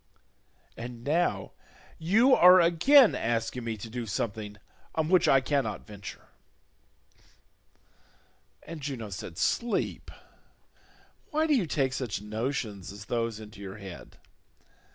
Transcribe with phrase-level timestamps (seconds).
[0.75, 1.51] And now
[1.99, 4.57] you are again asking me to do something
[4.95, 6.29] on which I cannot venture."
[8.63, 10.09] And Juno said, "Sleep,
[11.29, 14.17] why do you take such notions as those into your head?